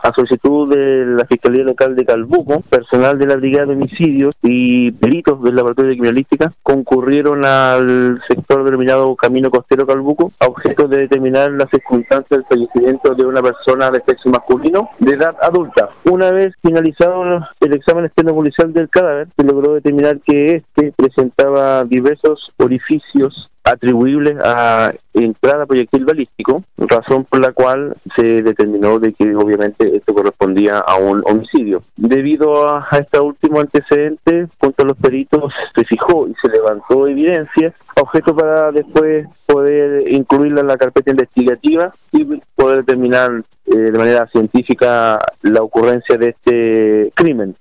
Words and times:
A 0.00 0.12
solicitud 0.14 0.72
de 0.72 1.04
la 1.06 1.26
Fiscalía 1.26 1.64
Local 1.64 1.96
de 1.96 2.04
Calbuco, 2.04 2.60
personal 2.70 3.18
de 3.18 3.26
la 3.26 3.34
Brigada 3.34 3.66
de 3.66 3.72
Homicidios 3.72 4.32
y 4.42 4.92
peritos 4.92 5.42
del 5.42 5.56
Laboratorio 5.56 5.90
de 5.90 5.96
Criminalística 5.96 6.52
concurrieron 6.62 7.44
al 7.44 8.20
sector 8.28 8.62
denominado 8.62 9.16
Camino 9.16 9.50
Costero 9.50 9.88
Calbuco 9.88 10.30
a 10.38 10.46
objeto 10.46 10.86
de 10.86 10.98
determinar 10.98 11.50
las 11.50 11.68
circunstancias 11.72 12.28
del 12.30 12.46
fallecimiento 12.48 13.12
de 13.16 13.26
una 13.26 13.42
persona 13.42 13.90
de 13.90 14.00
sexo 14.06 14.30
masculino 14.30 14.88
de 15.00 15.16
edad 15.16 15.34
adulta. 15.42 15.88
Una 16.04 16.30
vez 16.30 16.54
finalizado 16.62 17.24
el 17.58 17.74
examen 17.74 18.04
externo 18.04 18.34
policial 18.34 18.72
del 18.72 18.88
cadáver, 18.88 19.26
se 19.36 19.44
logró 19.44 19.74
determinar 19.74 20.20
que 20.20 20.58
éste 20.58 20.92
presentaba 20.96 21.82
diversos 21.82 22.52
orificios 22.58 23.50
atribuibles 23.68 24.36
a 24.42 24.92
entrada 25.14 25.66
proyectil 25.66 26.04
balístico, 26.04 26.64
razón 26.76 27.24
por 27.24 27.40
la 27.40 27.52
cual 27.52 27.96
se 28.16 28.42
determinó 28.42 28.98
de 28.98 29.12
que 29.12 29.34
obviamente 29.34 29.96
esto 29.96 30.14
correspondía 30.14 30.78
a 30.78 30.96
un 30.96 31.22
homicidio. 31.26 31.82
Debido 31.96 32.68
a, 32.68 32.88
este 32.92 33.20
último 33.20 33.60
antecedente, 33.60 34.48
junto 34.60 34.82
a 34.82 34.86
los 34.86 34.96
peritos 34.96 35.52
se 35.74 35.84
fijó 35.84 36.28
y 36.28 36.34
se 36.42 36.50
levantó 36.50 37.06
evidencia, 37.06 37.74
objeto 38.00 38.34
para 38.34 38.70
después 38.72 39.26
poder 39.46 40.10
incluirla 40.12 40.60
en 40.60 40.66
la 40.66 40.76
carpeta 40.76 41.10
investigativa 41.10 41.94
y 42.12 42.24
poder 42.54 42.78
determinar 42.78 43.42
eh, 43.66 43.76
de 43.76 43.98
manera 43.98 44.26
científica 44.28 45.18
la 45.42 45.62
ocurrencia 45.62 46.16
de 46.16 46.28
este 46.28 47.12
crimen. 47.14 47.54